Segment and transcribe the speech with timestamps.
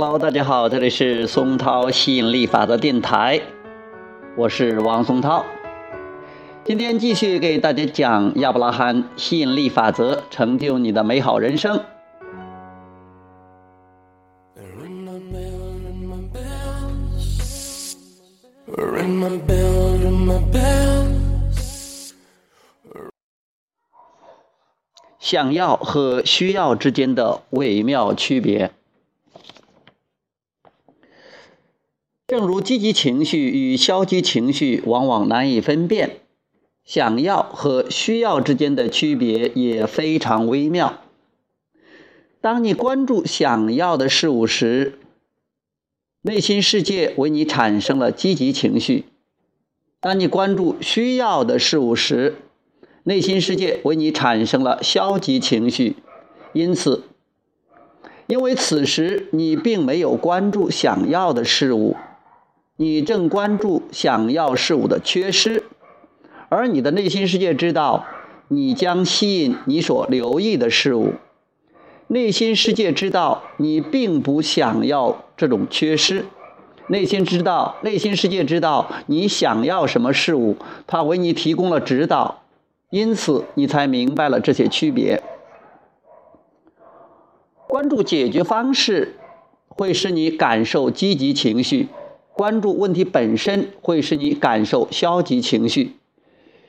[0.00, 3.40] Hello，大家好，这里是松涛吸引力法则电台，
[4.36, 5.44] 我是王松涛。
[6.62, 11.80] 今天继续给大家讲亚伯拉罕吸引力法则，成就你的美好人生。
[25.18, 28.70] 想要和需要之间的微妙区别。
[32.28, 36.18] 正如积极情绪与消极情绪往往难以分辨，
[36.84, 41.00] 想要和需要之间的区别也非常微妙。
[42.42, 44.98] 当你关注想要的事物时，
[46.20, 49.04] 内心世界为你产生了积极情绪；
[49.98, 52.36] 当你关注需要的事物时，
[53.04, 55.96] 内心世界为你产生了消极情绪。
[56.52, 57.04] 因此，
[58.26, 61.96] 因为此时你并没有关注想要的事物。
[62.80, 65.64] 你正关注想要事物的缺失，
[66.48, 68.06] 而你的内心世界知道
[68.46, 71.14] 你将吸引你所留意的事物。
[72.06, 76.26] 内心世界知道你并不想要这种缺失，
[76.86, 82.42] 内心知道内心世界知道你想要什么事物，它为你提供了指导，
[82.90, 85.20] 因此你才明白了这些区别。
[87.66, 89.16] 关注解决方式
[89.66, 91.88] 会使你感受积极情绪。
[92.38, 95.96] 关注问题本身会使你感受消极情绪，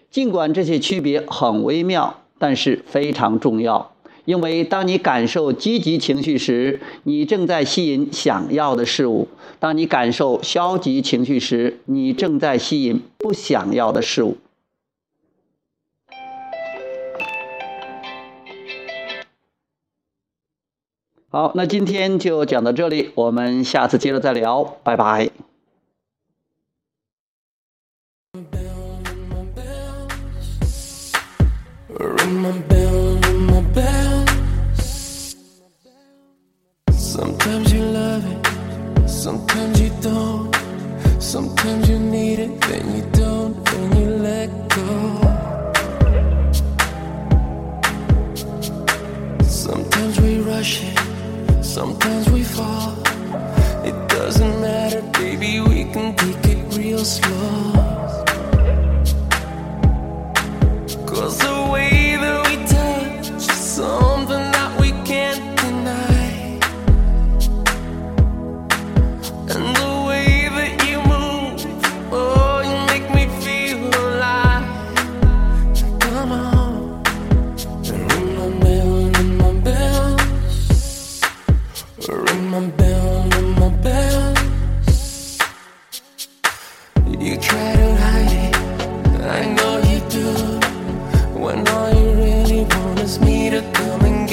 [0.09, 3.92] 尽管这些区别很微妙，但是非常重要。
[4.25, 9.28] 因为当你感受积极情绪时，你正在吸引想要的事物；
[9.59, 14.38] 当你感受消极情绪时，你正在吸引不想要的事物。
[21.29, 25.29] 好，那今天就讲到这里，我们下次接着再聊，拜拜。
[31.99, 34.25] Ring my bell, ring my bell.
[36.93, 40.55] Sometimes you love it, sometimes you don't.
[41.19, 44.87] Sometimes you need it, then you don't, then you let go.
[49.43, 52.97] Sometimes we rush it, sometimes we fall.
[53.83, 57.78] It doesn't matter, baby, we can take it real slow.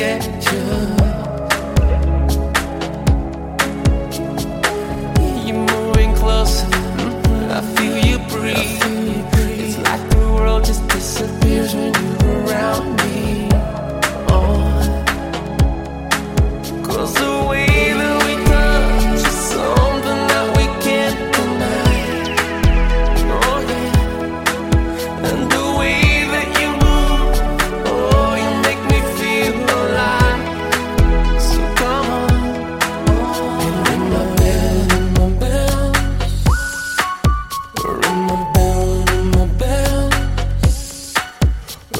[0.06, 0.62] get you.
[5.44, 6.68] You're moving closer.
[7.56, 8.85] I feel you breathe.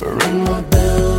[0.03, 1.16] Ring my bell.